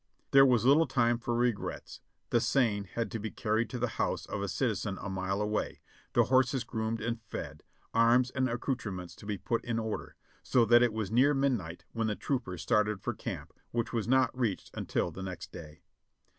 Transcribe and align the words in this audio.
There 0.31 0.47
was 0.47 0.65
little 0.65 0.87
time 0.87 1.19
for 1.19 1.35
regrets; 1.35 2.01
the 2.31 2.39
seine 2.41 2.85
had 2.87 3.11
to 3.11 3.19
be 3.19 3.29
carried 3.29 3.69
to 3.69 3.77
the 3.77 3.87
house 4.01 4.25
of 4.25 4.41
a 4.41 4.47
citizen 4.47 4.97
a 4.99 5.11
mile 5.11 5.39
away, 5.41 5.79
the 6.13 6.23
horses 6.23 6.63
groomed 6.63 6.99
and 6.99 7.21
fed, 7.21 7.61
arms 7.93 8.31
and 8.31 8.49
accoutrements 8.49 9.15
to 9.17 9.27
be 9.27 9.37
put 9.37 9.63
in 9.63 9.77
order, 9.77 10.15
so 10.41 10.65
that 10.65 10.81
it 10.81 10.91
was 10.91 11.11
near 11.11 11.35
midnight 11.35 11.85
when 11.93 12.07
the 12.07 12.15
troopers 12.15 12.63
started 12.63 12.99
for 12.99 13.13
camp, 13.13 13.53
which 13.69 13.93
was 13.93 14.07
not 14.07 14.35
reached 14.35 14.75
until 14.75 15.11
the 15.11 15.21
next 15.21 15.51
day. 15.51 15.83